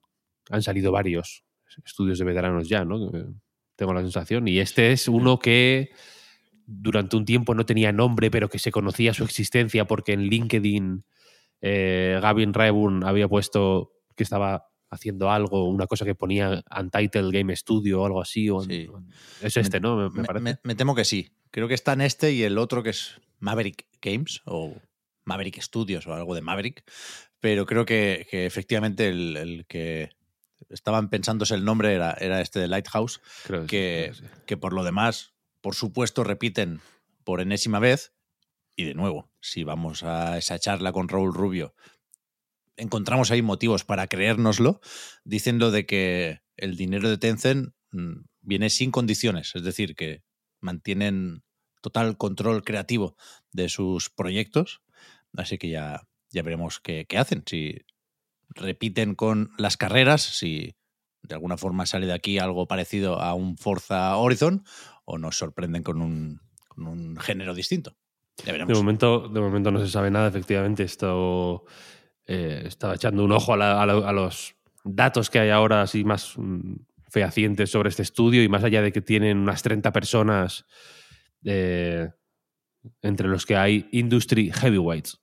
han 0.50 0.62
salido 0.62 0.92
varios 0.92 1.44
estudios 1.86 2.20
de 2.20 2.26
veteranos 2.26 2.68
ya, 2.70 2.86
¿no? 2.86 3.12
Tengo 3.76 3.94
la 3.94 4.02
sensación. 4.02 4.48
Y 4.48 4.60
este 4.60 4.92
es 4.92 5.08
uno 5.08 5.40
que 5.40 5.90
durante 6.66 7.16
un 7.18 7.26
tiempo 7.26 7.54
no 7.54 7.66
tenía 7.66 7.92
nombre, 7.92 8.32
pero 8.32 8.50
que 8.50 8.60
se 8.60 8.72
conocía 8.72 9.14
su 9.14 9.24
existencia 9.24 9.86
porque 9.86 10.14
en 10.14 10.22
LinkedIn 10.24 11.04
eh, 11.62 12.20
Gavin 12.22 12.54
Reburn 12.54 13.04
había 13.04 13.28
puesto 13.28 13.92
que 14.16 14.24
estaba 14.24 14.66
haciendo 14.90 15.30
algo, 15.30 15.68
una 15.68 15.88
cosa 15.88 16.06
que 16.06 16.16
ponía 16.16 16.64
Untitled 16.80 17.32
Game 17.32 17.56
Studio 17.56 18.02
o 18.02 18.06
algo 18.06 18.22
así. 18.22 18.50
o- 18.50 18.62
Sí. 18.62 18.88
Es 19.42 19.58
este, 19.58 19.80
¿no? 19.80 20.10
Me, 20.10 20.24
parece. 20.24 20.44
me- 20.44 20.58
me 20.64 20.76
temo 20.76 20.96
que 20.96 21.04
sí. 21.06 21.32
Creo 21.52 21.68
que 21.68 21.74
está 21.74 21.94
en 21.94 22.02
este 22.02 22.32
y 22.32 22.44
el 22.44 22.58
otro 22.58 22.82
que 22.84 22.92
es 22.92 23.20
Maverick 23.40 23.86
Games 24.02 24.42
o 24.46 24.74
Maverick 25.26 25.60
Studios 25.62 26.08
o 26.08 26.14
algo 26.14 26.34
de 26.36 26.42
Maverick. 26.42 26.84
Pero 27.40 27.66
creo 27.66 27.86
que, 27.86 28.26
que 28.30 28.46
efectivamente 28.46 29.10
el, 29.10 29.36
el 29.38 29.66
que 29.68 30.12
estaban 30.76 31.10
pensándose 31.10 31.56
el 31.56 31.66
nombre 31.66 31.94
era, 31.94 32.12
era 32.20 32.42
este 32.42 32.60
de 32.60 32.68
Lighthouse, 32.68 33.22
Creo 33.46 33.62
sí, 33.62 33.68
que, 33.68 34.12
sí. 34.14 34.24
que 34.46 34.58
por 34.58 34.74
lo 34.74 34.84
demás, 34.84 35.34
por 35.62 35.74
supuesto, 35.74 36.24
repiten 36.24 36.82
por 37.24 37.42
enésima 37.42 37.80
vez. 37.80 38.14
Y 38.76 38.84
de 38.84 38.94
nuevo, 38.94 39.32
si 39.40 39.64
vamos 39.64 40.04
a 40.04 40.38
esa 40.38 40.60
charla 40.60 40.92
con 40.92 41.08
Raúl 41.08 41.34
Rubio, 41.34 41.74
encontramos 42.76 43.32
ahí 43.32 43.42
motivos 43.42 43.86
para 43.86 44.08
creérnoslo, 44.08 44.82
diciendo 45.24 45.72
de 45.72 45.86
que 45.86 46.42
el 46.58 46.76
dinero 46.76 47.10
de 47.10 47.18
Tencent 47.18 47.74
mm, 47.92 48.26
viene 48.42 48.70
sin 48.70 48.92
condiciones, 48.92 49.56
es 49.56 49.64
decir, 49.64 49.96
que 49.96 50.24
mantienen 50.60 51.44
total 51.82 52.18
control 52.18 52.66
creativo 52.66 53.16
de 53.54 53.70
sus 53.70 54.10
proyectos, 54.10 54.82
así 55.38 55.58
que 55.58 55.70
ya, 55.70 56.06
ya 56.32 56.44
veremos 56.44 56.82
qué, 56.82 57.06
qué 57.08 57.18
hacen, 57.18 57.44
si 57.46 57.86
repiten 58.50 59.16
con 59.16 59.52
las 59.58 59.78
carreras, 59.78 60.22
si 60.22 60.76
de 61.24 61.34
alguna 61.36 61.58
forma 61.58 61.86
sale 61.86 62.06
de 62.06 62.14
aquí 62.14 62.38
algo 62.40 62.68
parecido 62.68 63.20
a 63.20 63.34
un 63.34 63.58
Forza 63.58 64.16
Horizon 64.18 64.64
o 65.06 65.18
nos 65.18 65.38
sorprenden 65.38 65.82
con 65.84 66.02
un, 66.02 66.40
con 66.68 66.88
un 66.88 67.18
género 67.18 67.54
distinto. 67.56 67.98
De 68.74 68.78
momento, 68.80 69.28
de 69.30 69.40
momento 69.42 69.72
no 69.72 69.80
se 69.80 69.90
sabe 69.90 70.12
nada, 70.12 70.28
efectivamente. 70.28 70.84
Esto, 70.84 71.66
eh, 72.28 72.64
estaba 72.66 72.96
echando 72.96 73.24
un 73.24 73.32
ojo 73.32 73.54
a, 73.54 73.58
la- 73.58 73.82
a 73.82 73.86
lo- 73.86 74.08
a 74.08 74.12
los 74.14 74.56
datos 74.84 75.30
que 75.30 75.40
hay 75.40 75.50
ahora, 75.50 75.82
así 75.82 76.04
más 76.04 76.34
mm, 76.38 76.76
fehacientes 77.10 77.72
sobre 77.72 77.90
este 77.90 78.02
estudio, 78.04 78.44
y 78.44 78.50
más 78.50 78.64
allá 78.64 78.82
de 78.82 78.92
que 78.92 79.02
tienen 79.02 79.38
unas 79.40 79.64
30 79.64 79.92
personas, 79.92 80.66
eh, 81.44 82.10
entre 83.02 83.28
los 83.28 83.46
que 83.46 83.56
hay 83.56 83.88
industry 83.92 84.52
heavyweights, 84.52 85.20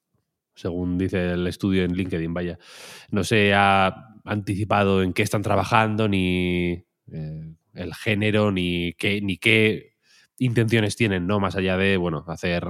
según 0.63 0.97
dice 0.97 1.33
el 1.33 1.47
estudio 1.49 1.83
en 1.85 1.95
LinkedIn, 1.95 2.33
vaya. 2.33 2.57
No 3.11 3.25
se 3.25 3.53
ha 3.53 4.15
anticipado 4.25 5.03
en 5.03 5.13
qué 5.13 5.23
están 5.23 5.43
trabajando, 5.43 6.09
ni 6.09 6.85
eh, 7.13 7.55
el 7.75 7.95
género, 7.95 8.53
ni 8.53 8.93
qué, 8.93 9.21
ni 9.21 9.39
qué 9.39 9.97
intenciones 10.39 10.95
tienen, 10.95 11.27
¿no? 11.27 11.41
Más 11.41 11.57
allá 11.57 11.77
de, 11.77 11.97
bueno, 11.97 12.25
hacer 12.29 12.65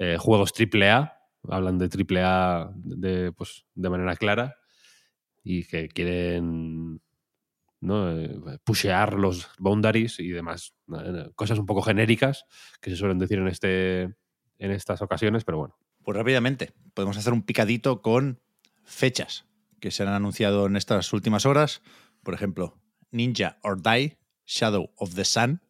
eh, 0.00 0.16
juegos 0.18 0.52
AAA, 0.52 1.16
hablan 1.48 1.78
de 1.78 1.88
AAA 1.88 2.72
de, 2.74 3.32
pues, 3.32 3.64
de 3.74 3.90
manera 3.90 4.16
clara 4.16 4.56
y 5.44 5.64
que 5.64 5.88
quieren 5.88 7.00
¿no? 7.80 8.10
Eh, 8.10 8.58
pushear 8.64 9.14
los 9.14 9.48
boundaries 9.58 10.18
y 10.18 10.30
demás. 10.30 10.74
Cosas 11.36 11.58
un 11.58 11.66
poco 11.66 11.82
genéricas 11.82 12.46
que 12.80 12.90
se 12.90 12.96
suelen 12.96 13.18
decir 13.18 13.38
en, 13.38 13.48
este, 13.48 14.02
en 14.58 14.70
estas 14.72 15.02
ocasiones, 15.02 15.44
pero 15.44 15.58
bueno. 15.58 15.76
Pues 16.04 16.16
rápidamente, 16.16 16.72
podemos 16.94 17.16
hacer 17.16 17.32
un 17.32 17.42
picadito 17.42 18.02
con 18.02 18.40
fechas 18.84 19.46
que 19.80 19.90
se 19.90 20.02
han 20.02 20.10
anunciado 20.10 20.66
en 20.66 20.76
estas 20.76 21.12
últimas 21.12 21.46
horas. 21.46 21.82
Por 22.22 22.34
ejemplo, 22.34 22.78
Ninja 23.10 23.58
or 23.62 23.82
Die, 23.82 24.18
Shadow 24.46 24.92
of 24.96 25.14
the 25.14 25.24
Sun, 25.24 25.62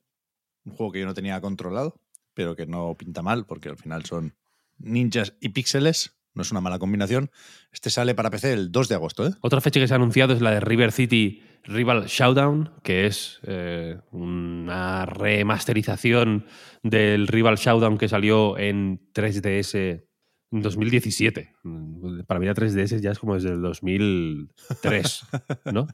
un 0.64 0.72
juego 0.72 0.92
que 0.92 1.00
yo 1.00 1.06
no 1.06 1.14
tenía 1.14 1.40
controlado, 1.40 2.00
pero 2.34 2.56
que 2.56 2.66
no 2.66 2.94
pinta 2.96 3.22
mal 3.22 3.46
porque 3.46 3.68
al 3.68 3.76
final 3.76 4.04
son 4.04 4.34
ninjas 4.78 5.34
y 5.40 5.50
píxeles. 5.50 6.16
No 6.34 6.42
es 6.42 6.50
una 6.50 6.62
mala 6.62 6.78
combinación. 6.78 7.30
Este 7.72 7.90
sale 7.90 8.14
para 8.14 8.30
PC 8.30 8.54
el 8.54 8.72
2 8.72 8.88
de 8.88 8.94
agosto, 8.94 9.26
¿eh? 9.26 9.32
Otra 9.42 9.60
fecha 9.60 9.80
que 9.80 9.86
se 9.86 9.92
ha 9.92 9.96
anunciado 9.96 10.32
es 10.32 10.40
la 10.40 10.50
de 10.50 10.60
River 10.60 10.90
City 10.90 11.42
Rival 11.64 12.06
Showdown, 12.06 12.72
que 12.82 13.06
es 13.06 13.38
eh, 13.42 13.98
una 14.12 15.04
remasterización 15.04 16.46
del 16.82 17.28
Rival 17.28 17.56
Showdown 17.56 17.98
que 17.98 18.08
salió 18.08 18.58
en 18.58 19.00
3DS 19.12 19.74
en 19.74 20.11
2017. 20.60 21.54
Mm, 21.62 22.20
Para 22.26 22.38
mí 22.40 22.46
la 22.46 22.54
3DS 22.54 23.00
ya 23.00 23.10
es 23.12 23.18
como 23.18 23.34
desde 23.34 23.50
el 23.50 23.62
2003, 23.62 25.26
¿no? 25.72 25.86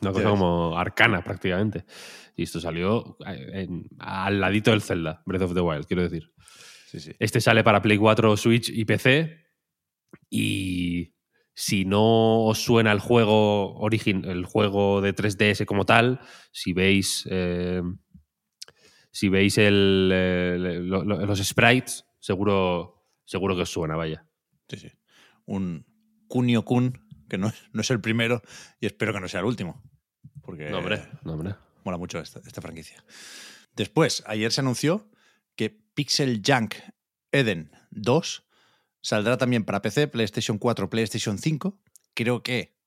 Una 0.00 0.12
cosa 0.12 0.28
como 0.30 0.76
arcana 0.78 1.22
prácticamente. 1.24 1.84
Y 2.36 2.44
esto 2.44 2.60
salió 2.60 3.16
eh, 3.26 3.62
en- 3.68 3.88
al 3.98 4.40
ladito 4.40 4.70
del 4.70 4.82
Zelda, 4.82 5.22
Breath 5.26 5.42
of 5.42 5.54
the 5.54 5.60
Wild, 5.60 5.86
quiero 5.86 6.02
decir. 6.02 6.30
Sí, 6.86 7.00
sí. 7.00 7.12
Este 7.18 7.40
sale 7.40 7.64
para 7.64 7.82
Play 7.82 7.98
4, 7.98 8.36
Switch 8.36 8.68
y 8.70 8.84
PC. 8.84 9.38
Y 10.30 11.14
si 11.54 11.84
no 11.84 12.44
os 12.46 12.58
suena 12.62 12.92
el 12.92 13.00
juego 13.00 13.74
origin, 13.78 14.24
el 14.24 14.44
juego 14.44 15.00
de 15.00 15.14
3DS 15.14 15.64
como 15.66 15.84
tal, 15.84 16.20
si 16.52 16.72
veis. 16.72 17.26
eh, 17.30 17.82
si 19.10 19.28
veis 19.28 19.58
el, 19.58 20.10
eh, 20.12 20.78
lo- 20.82 21.04
lo- 21.04 21.26
los 21.26 21.38
sprites, 21.40 22.06
seguro, 22.18 23.01
seguro 23.24 23.54
que 23.56 23.62
os 23.62 23.70
suena, 23.70 23.96
vaya. 23.96 24.26
sí, 24.68 24.76
sí. 24.76 24.90
Un 25.44 25.86
Kunio 26.28 26.64
Kun, 26.64 26.98
que 27.28 27.36
no, 27.38 27.48
es- 27.48 27.62
no 27.72 27.80
es 27.82 27.90
el 27.90 28.00
primero 28.00 28.42
y 28.80 28.86
espero 28.86 29.12
que 29.12 29.20
no 29.20 29.28
sea 29.28 29.40
el 29.40 29.46
último. 29.46 29.82
Porque 30.40 30.70
No, 30.70 30.78
hombre, 30.78 31.02
no, 31.24 31.32
hombre. 31.34 31.54
mola 31.84 31.98
mucho 31.98 32.18
esta, 32.20 32.40
esta 32.46 32.60
franquicia. 32.62 33.04
Después, 33.76 34.22
ayer 34.26 34.52
se 34.52 34.60
anunció 34.60 35.10
que 35.56 35.70
Pixel 35.70 36.42
Junk 36.46 36.74
Eden 37.32 37.70
2 37.90 38.44
Saldrá 39.04 39.36
también 39.36 39.64
para 39.64 39.82
PC, 39.82 40.06
PlayStation 40.06 40.58
4, 40.58 40.88
PlayStation 40.88 41.36
5. 41.36 41.76
Creo 42.14 42.44
que 42.44 42.78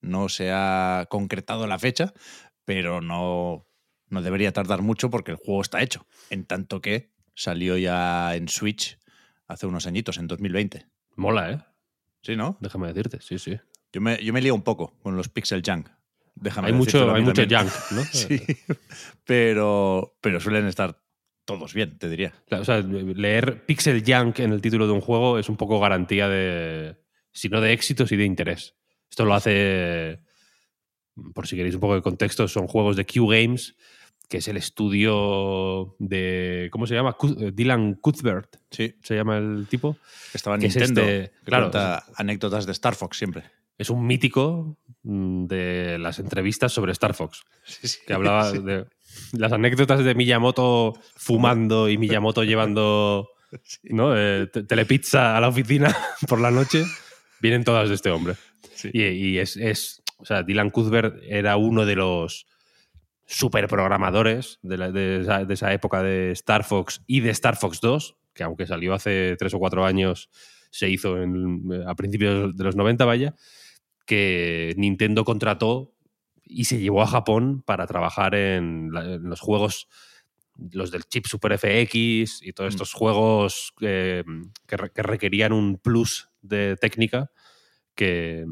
no 0.00 0.28
se 0.28 0.52
ha 0.52 1.06
concretado 1.10 1.66
la 1.66 1.80
fecha, 1.80 2.14
pero 2.64 3.00
no, 3.00 3.66
no 4.06 4.22
debería 4.22 4.52
tardar 4.52 4.82
mucho 4.82 5.10
porque 5.10 5.32
el 5.32 5.36
juego 5.36 5.60
está 5.62 5.82
hecho. 5.82 6.06
En 6.30 6.44
tanto 6.44 6.80
que 6.80 7.10
salió 7.34 7.76
ya 7.76 8.36
en 8.36 8.48
Switch 8.48 8.97
hace 9.48 9.66
unos 9.66 9.86
añitos, 9.86 10.18
en 10.18 10.28
2020. 10.28 10.86
Mola, 11.16 11.50
¿eh? 11.50 11.58
Sí, 12.22 12.36
¿no? 12.36 12.56
Déjame 12.60 12.88
decirte, 12.88 13.18
sí, 13.20 13.38
sí. 13.38 13.58
Yo 13.92 14.00
me, 14.00 14.22
yo 14.22 14.32
me 14.32 14.40
lío 14.40 14.54
un 14.54 14.62
poco 14.62 14.98
con 15.02 15.16
los 15.16 15.28
Pixel 15.28 15.62
Junk. 15.64 15.88
Déjame 16.40 16.68
hay 16.68 16.74
mucho, 16.74 17.12
hay 17.12 17.22
mucho 17.22 17.42
junk, 17.42 17.72
¿no? 17.90 18.04
Sí, 18.12 18.40
pero, 19.24 20.16
pero 20.20 20.40
suelen 20.40 20.66
estar 20.66 21.00
todos 21.44 21.74
bien, 21.74 21.98
te 21.98 22.08
diría. 22.08 22.34
O 22.50 22.64
sea, 22.64 22.80
leer 22.80 23.64
pixel 23.64 24.04
junk 24.06 24.40
en 24.40 24.52
el 24.52 24.60
título 24.60 24.86
de 24.86 24.92
un 24.92 25.00
juego 25.00 25.38
es 25.38 25.48
un 25.48 25.56
poco 25.56 25.80
garantía 25.80 26.28
de, 26.28 26.96
si 27.32 27.48
no 27.48 27.60
de 27.60 27.72
éxito, 27.72 28.06
sí 28.06 28.16
de 28.16 28.24
interés. 28.24 28.76
Esto 29.10 29.24
lo 29.24 29.34
hace, 29.34 30.20
por 31.34 31.46
si 31.46 31.56
queréis 31.56 31.74
un 31.74 31.80
poco 31.80 31.94
de 31.94 32.02
contexto, 32.02 32.46
son 32.48 32.66
juegos 32.66 32.96
de 32.96 33.06
Q 33.06 33.26
Games, 33.26 33.76
que 34.28 34.38
es 34.38 34.48
el 34.48 34.56
estudio 34.58 35.96
de, 35.98 36.68
¿cómo 36.70 36.86
se 36.86 36.94
llama? 36.94 37.16
Eh, 37.38 37.50
Dylan 37.54 37.94
Cuthbert, 37.94 38.56
Sí, 38.70 38.94
se 39.02 39.16
llama 39.16 39.38
el 39.38 39.66
tipo. 39.68 39.94
que 40.30 40.36
estaba 40.38 40.56
en 40.56 40.60
Que 40.60 40.66
es 40.68 40.76
Nintendo. 40.76 41.00
este- 41.00 41.30
que 41.30 41.44
claro, 41.44 41.64
cuenta 41.70 42.04
anécdotas 42.16 42.66
de 42.66 42.72
Star 42.72 42.94
Fox 42.94 43.16
siempre. 43.16 43.44
Es 43.78 43.90
un 43.90 44.06
mítico 44.06 44.76
mm, 45.04 45.46
de 45.46 45.98
las 45.98 46.18
entrevistas 46.18 46.72
sobre 46.72 46.92
Star 46.92 47.14
Fox. 47.14 47.42
Sí, 47.64 47.88
sí, 47.88 47.98
que 48.06 48.12
hablaba 48.12 48.50
sí. 48.50 48.58
de 48.58 48.84
las 49.32 49.52
anécdotas 49.52 50.04
de 50.04 50.14
Miyamoto 50.14 50.94
fumando 51.16 51.88
y 51.88 51.96
Miyamoto 51.96 52.44
llevando 52.44 53.28
¿no? 53.84 54.14
Eh, 54.14 54.46
te- 54.52 54.64
telepizza 54.64 55.36
a 55.36 55.40
la 55.40 55.48
oficina 55.48 55.96
por 56.28 56.38
la 56.40 56.50
noche, 56.50 56.84
vienen 57.40 57.64
todas 57.64 57.88
de 57.88 57.94
este 57.94 58.10
hombre. 58.10 58.34
Sí. 58.74 58.90
Y, 58.92 59.02
y 59.04 59.38
es, 59.38 59.56
es- 59.56 60.02
o 60.18 60.24
sea, 60.26 60.42
Dylan 60.42 60.70
Cuthbert 60.70 61.16
era 61.22 61.56
uno 61.56 61.86
de 61.86 61.94
los 61.96 62.46
superprogramadores 63.28 64.58
de, 64.62 64.78
la- 64.78 64.90
de, 64.90 65.20
esa, 65.20 65.44
de 65.44 65.54
esa 65.54 65.72
época 65.72 66.02
de 66.02 66.32
Star 66.32 66.64
Fox 66.64 67.02
y 67.06 67.20
de 67.20 67.30
Star 67.30 67.56
Fox 67.56 67.80
2, 67.80 68.16
que 68.34 68.42
aunque 68.42 68.66
salió 68.66 68.94
hace 68.94 69.36
tres 69.38 69.52
o 69.54 69.58
cuatro 69.58 69.84
años, 69.84 70.30
se 70.70 70.88
hizo 70.90 71.22
en- 71.22 71.62
a 71.86 71.94
principios 71.94 72.56
de 72.56 72.64
los 72.64 72.74
90, 72.76 73.04
vaya, 73.04 73.34
que 74.06 74.74
Nintendo 74.76 75.24
contrató 75.24 75.94
y 76.42 76.64
se 76.64 76.80
llevó 76.80 77.02
a 77.02 77.06
Japón 77.06 77.62
para 77.66 77.86
trabajar 77.86 78.34
en, 78.34 78.90
la- 78.92 79.04
en 79.14 79.28
los 79.28 79.40
juegos, 79.40 79.88
los 80.72 80.90
del 80.90 81.04
chip 81.04 81.26
Super 81.26 81.52
FX 81.58 82.40
y 82.42 82.52
todos 82.54 82.68
Mm. 82.72 82.74
estos 82.76 82.92
juegos 82.94 83.74
eh, 83.82 84.24
que, 84.66 84.76
re- 84.76 84.90
que 84.90 85.02
requerían 85.02 85.52
un 85.52 85.76
plus 85.78 86.30
de 86.40 86.76
técnica 86.80 87.30
que, 87.94 88.46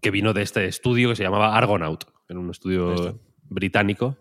que 0.00 0.10
vino 0.10 0.32
de 0.32 0.42
este 0.42 0.64
estudio 0.66 1.10
que 1.10 1.16
se 1.16 1.22
llamaba 1.22 1.56
Argonaut, 1.56 2.04
era 2.28 2.40
un 2.40 2.50
estudio. 2.50 3.20
Británico. 3.52 4.18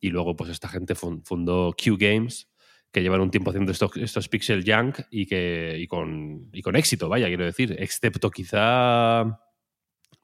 Y 0.00 0.10
luego, 0.10 0.36
pues, 0.36 0.50
esta 0.50 0.68
gente 0.68 0.94
fun- 0.94 1.22
fundó 1.24 1.74
Q 1.76 1.96
Games, 1.98 2.48
que 2.92 3.02
llevan 3.02 3.20
un 3.20 3.30
tiempo 3.30 3.50
haciendo 3.50 3.72
estos, 3.72 3.96
estos 3.96 4.28
pixel 4.28 4.64
junk 4.66 5.00
y, 5.10 5.26
que, 5.26 5.76
y, 5.78 5.86
con, 5.86 6.48
y 6.52 6.62
con 6.62 6.76
éxito, 6.76 7.08
vaya, 7.08 7.26
quiero 7.26 7.44
decir. 7.44 7.76
Excepto 7.78 8.30
quizá 8.30 9.40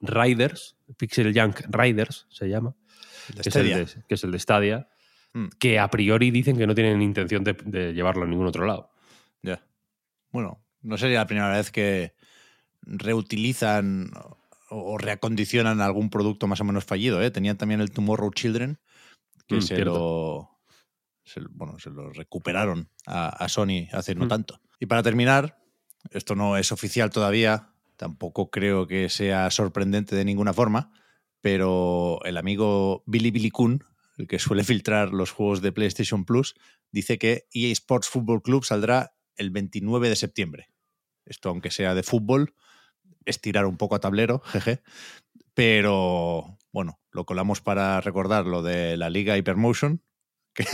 Riders, 0.01 0.75
Pixel 0.97 1.33
Junk 1.39 1.61
Riders 1.69 2.25
se 2.29 2.47
llama, 2.49 2.75
que 3.41 3.49
es, 3.49 3.55
el 3.55 3.67
de, 3.69 3.87
que 4.07 4.15
es 4.15 4.23
el 4.23 4.31
de 4.31 4.39
Stadia, 4.39 4.87
Mm. 5.33 5.47
que 5.59 5.79
a 5.79 5.89
priori 5.89 6.31
dicen 6.31 6.57
que 6.57 6.65
no 6.65 6.73
tienen 6.73 7.01
intención 7.01 7.43
de, 7.43 7.57
de 7.65 7.93
llevarlo 7.93 8.23
a 8.23 8.27
ningún 8.27 8.47
otro 8.47 8.65
lado. 8.65 8.91
Ya. 9.43 9.61
Bueno, 10.31 10.63
no 10.81 10.97
sería 10.97 11.19
la 11.19 11.27
primera 11.27 11.49
vez 11.49 11.71
que 11.71 12.13
reutilizan 12.83 14.11
o, 14.69 14.97
reacondicionan 14.97 15.81
algún 15.81 16.09
producto 16.09 16.47
más 16.47 16.61
o 16.61 16.63
menos 16.63 16.85
fallido. 16.85 17.21
¿eh? 17.21 17.31
Tenían 17.31 17.57
también 17.57 17.81
el 17.81 17.91
Tomorrow 17.91 18.31
Children, 18.31 18.79
que 19.47 19.57
Mm, 19.57 19.61
se, 19.61 19.79
lo, 19.85 20.59
se, 21.23 21.41
bueno, 21.51 21.77
se 21.79 21.89
lo 21.89 22.11
recuperaron 22.11 22.89
a, 23.05 23.29
a 23.29 23.49
Sony 23.49 23.87
hace 23.91 24.15
no 24.15 24.25
Mm. 24.25 24.29
tanto. 24.29 24.61
Y 24.79 24.87
para 24.87 25.03
terminar, 25.03 25.61
esto 26.11 26.35
no 26.35 26.57
es 26.57 26.71
oficial 26.71 27.09
todavía, 27.09 27.69
tampoco 27.95 28.49
creo 28.49 28.87
que 28.87 29.09
sea 29.09 29.49
sorprendente 29.51 30.15
de 30.15 30.25
ninguna 30.25 30.53
forma, 30.53 30.91
pero 31.41 32.19
el 32.25 32.37
amigo 32.37 33.03
Billy 33.05 33.31
Billy 33.31 33.51
Kun, 33.51 33.83
el 34.17 34.27
que 34.27 34.39
suele 34.39 34.63
filtrar 34.83 35.13
los 35.13 35.31
juegos 35.31 35.61
de 35.61 35.71
PlayStation 35.71 36.25
Plus, 36.25 36.55
dice 36.91 37.17
que 37.17 37.47
EA 37.53 37.71
Sports 37.71 38.09
Football 38.09 38.41
Club 38.41 38.63
saldrá 38.65 39.15
el 39.37 39.51
29 39.51 40.09
de 40.09 40.15
septiembre. 40.15 40.69
Esto, 41.25 41.49
aunque 41.49 41.71
sea 41.71 41.93
de 41.95 42.03
fútbol, 42.03 42.53
es 43.25 43.41
tirar 43.41 43.65
un 43.65 43.77
poco 43.77 43.95
a 43.95 43.99
tablero, 43.99 44.39
jeje. 44.45 44.81
Pero 45.53 46.57
bueno, 46.71 46.99
lo 47.11 47.25
colamos 47.25 47.61
para 47.61 48.01
recordar 48.01 48.45
lo 48.45 48.61
de 48.61 48.97
la 48.97 49.09
Liga 49.09 49.37
Hypermotion, 49.37 50.01
que, 50.53 50.65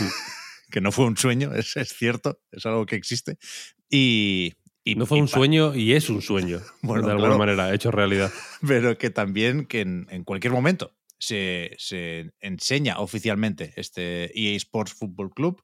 que 0.70 0.80
no 0.80 0.92
fue 0.92 1.06
un 1.06 1.16
sueño, 1.16 1.54
es, 1.54 1.76
es 1.76 1.90
cierto, 1.92 2.40
es 2.50 2.66
algo 2.66 2.86
que 2.86 2.96
existe. 2.96 3.38
Y, 3.88 4.54
y- 4.84 4.96
No 4.96 5.06
fue 5.06 5.18
y 5.18 5.20
un 5.20 5.28
sueño 5.28 5.74
y 5.74 5.92
es 5.92 6.08
un 6.10 6.22
sueño, 6.22 6.60
Bueno, 6.82 7.06
de 7.06 7.12
alguna 7.12 7.28
claro. 7.36 7.38
manera, 7.38 7.72
hecho 7.74 7.90
realidad. 7.90 8.32
pero 8.66 8.98
que 8.98 9.10
también 9.10 9.66
que 9.66 9.80
en, 9.82 10.06
en 10.10 10.24
cualquier 10.24 10.52
momento 10.52 10.96
se, 11.18 11.76
se 11.78 12.32
enseña 12.40 12.98
oficialmente 12.98 13.72
este 13.76 14.36
EA 14.38 14.56
Sports 14.56 14.94
Football 14.94 15.32
Club, 15.32 15.62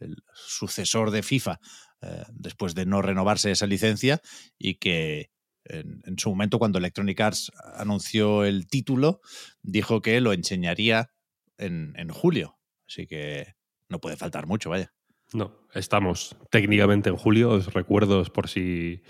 el 0.00 0.16
sucesor 0.34 1.12
de 1.12 1.22
FIFA, 1.22 1.60
eh, 2.02 2.24
después 2.32 2.74
de 2.74 2.84
no 2.86 3.00
renovarse 3.00 3.52
esa 3.52 3.66
licencia, 3.66 4.20
y 4.58 4.74
que 4.74 5.30
en, 5.68 6.02
en 6.04 6.18
su 6.18 6.30
momento, 6.30 6.58
cuando 6.58 6.78
Electronic 6.78 7.20
Arts 7.20 7.52
anunció 7.74 8.44
el 8.44 8.66
título, 8.68 9.20
dijo 9.62 10.00
que 10.02 10.20
lo 10.20 10.32
enseñaría 10.32 11.10
en, 11.58 11.94
en 11.96 12.08
julio. 12.10 12.58
Así 12.88 13.06
que 13.06 13.54
no 13.88 14.00
puede 14.00 14.16
faltar 14.16 14.46
mucho, 14.46 14.70
vaya. 14.70 14.92
No, 15.32 15.58
estamos 15.74 16.36
técnicamente 16.50 17.08
en 17.10 17.16
julio, 17.16 17.50
os 17.50 17.72
recuerdo 17.74 18.22
por 18.24 18.48
si 18.48 19.02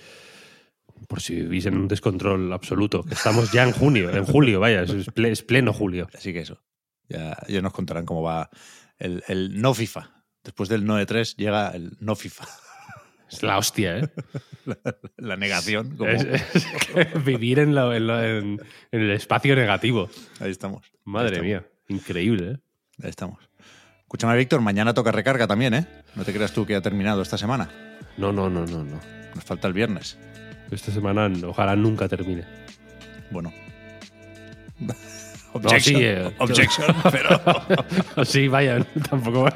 por 1.08 1.20
si 1.20 1.34
vivís 1.34 1.66
en 1.66 1.76
un 1.76 1.88
descontrol 1.88 2.50
absoluto. 2.54 3.04
Estamos 3.10 3.52
ya 3.52 3.64
en 3.64 3.72
junio, 3.72 4.08
en 4.10 4.24
julio, 4.24 4.60
vaya, 4.60 4.82
es, 4.82 4.90
es 4.90 5.06
ple- 5.08 5.30
es 5.30 5.42
pleno 5.42 5.74
julio. 5.74 6.08
Así 6.14 6.32
que 6.32 6.40
eso. 6.40 6.62
Ya, 7.08 7.36
ya 7.48 7.60
nos 7.60 7.72
contarán 7.74 8.06
cómo 8.06 8.22
va 8.22 8.48
el, 8.98 9.22
el 9.28 9.60
no 9.60 9.74
FIFA. 9.74 10.24
Después 10.42 10.68
del 10.70 10.86
no 10.86 10.96
de 10.96 11.04
3 11.04 11.36
llega 11.36 11.68
el 11.70 11.96
no 12.00 12.16
FIFA. 12.16 12.46
Es 13.30 13.42
la 13.42 13.58
hostia, 13.58 13.98
¿eh? 13.98 14.08
La 15.16 15.36
negación. 15.36 15.96
como- 15.96 16.10
Es- 16.10 16.24
es 16.54 16.66
que 16.94 17.18
vivir 17.24 17.58
en, 17.58 17.74
lo- 17.74 17.92
en 17.94 18.06
lo- 18.06 18.22
en- 18.22 18.60
en 18.92 19.00
el 19.00 19.10
espacio 19.10 19.54
negativo. 19.56 20.08
Ahí 20.40 20.50
estamos. 20.50 20.86
Madre 21.04 21.40
Ahí 21.40 21.50
estamos. 21.52 21.70
mía, 21.88 21.96
increíble, 21.98 22.52
¿eh? 22.52 22.58
Ahí 23.02 23.10
estamos. 23.10 23.48
Escúchame, 24.02 24.36
Víctor, 24.36 24.60
mañana 24.60 24.94
toca 24.94 25.10
recarga 25.12 25.46
también, 25.46 25.74
¿eh? 25.74 25.86
No 26.14 26.24
te 26.24 26.32
creas 26.32 26.52
tú 26.52 26.64
que 26.64 26.76
ha 26.76 26.80
terminado 26.80 27.22
esta 27.22 27.36
semana. 27.36 27.68
No, 28.16 28.32
no, 28.32 28.48
no, 28.48 28.64
no, 28.64 28.84
no. 28.84 29.00
Nos 29.34 29.44
falta 29.44 29.66
el 29.66 29.74
viernes. 29.74 30.16
Esta 30.70 30.92
semana 30.92 31.30
ojalá 31.46 31.74
nunca 31.76 32.08
termine. 32.08 32.44
Bueno. 33.30 33.52
No, 35.62 35.70
sí, 35.80 35.94
eh, 35.96 36.30
Objection, 36.38 36.86
pero. 37.12 38.24
sí, 38.24 38.48
vaya, 38.48 38.84
tampoco. 39.08 39.48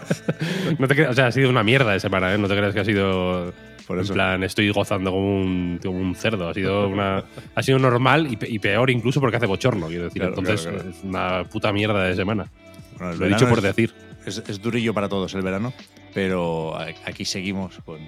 No 0.78 0.88
te 0.88 0.94
creas, 0.94 1.10
o 1.10 1.14
sea, 1.14 1.26
ha 1.26 1.32
sido 1.32 1.50
una 1.50 1.62
mierda 1.62 1.92
de 1.92 2.00
semana, 2.00 2.32
¿eh? 2.34 2.38
No 2.38 2.48
te 2.48 2.56
creas 2.56 2.74
que 2.74 2.80
ha 2.80 2.84
sido. 2.84 3.52
Por 3.86 3.98
en 3.98 4.04
eso. 4.04 4.14
plan, 4.14 4.44
estoy 4.44 4.70
gozando 4.70 5.10
como 5.10 5.26
un, 5.42 5.80
como 5.82 5.98
un 5.98 6.14
cerdo. 6.14 6.48
Ha 6.48 6.54
sido 6.54 6.86
una. 6.88 7.24
Ha 7.54 7.62
sido 7.62 7.78
normal 7.80 8.28
y, 8.30 8.36
pe- 8.36 8.48
y 8.48 8.58
peor 8.60 8.88
incluso 8.90 9.20
porque 9.20 9.36
hace 9.38 9.46
bochorno, 9.46 9.88
quiero 9.88 10.04
decir. 10.04 10.22
Claro, 10.22 10.36
Entonces, 10.38 10.62
claro, 10.62 10.76
claro. 10.78 10.90
es 10.96 11.02
una 11.04 11.44
puta 11.50 11.72
mierda 11.72 12.04
de 12.04 12.14
semana. 12.14 12.46
Bueno, 12.98 13.14
Lo 13.14 13.26
he 13.26 13.28
dicho 13.30 13.48
por 13.48 13.58
es- 13.58 13.64
decir. 13.64 13.92
Es, 14.26 14.42
es 14.46 14.60
durillo 14.62 14.92
para 14.94 15.08
todos 15.08 15.34
el 15.34 15.42
verano, 15.42 15.72
pero 16.14 16.76
aquí 17.06 17.24
seguimos 17.24 17.78
con 17.84 17.98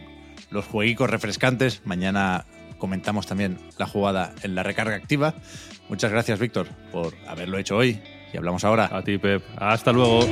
los 0.50 0.66
jueguicos 0.66 1.09
refrescantes. 1.11 1.81
Mañana 1.87 2.44
comentamos 2.83 3.29
también 3.29 3.59
la 3.79 3.87
jugada 3.87 4.35
en 4.42 4.57
la 4.57 4.64
recarga 4.64 4.97
activa. 4.97 5.35
Muchas 5.88 6.11
gracias, 6.11 6.40
Víctor, 6.40 6.66
por 6.90 7.14
haberlo 7.29 7.57
hecho 7.59 7.77
hoy. 7.77 8.03
Y 8.33 8.37
hablamos 8.37 8.64
ahora. 8.64 8.90
A 8.90 9.05
ti, 9.05 9.18
Pep. 9.18 9.40
Hasta 9.57 9.92
luego. 9.92 10.27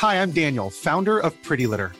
Hi, 0.00 0.14
I'm 0.14 0.32
Daniel, 0.32 0.70
founder 0.70 1.18
of 1.18 1.34
Pretty 1.42 1.66
Litter. 1.66 1.99